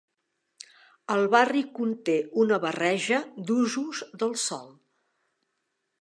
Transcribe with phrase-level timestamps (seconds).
[1.15, 2.15] El barri conté
[2.45, 3.19] una barreja
[3.51, 4.69] d'usos del sòl.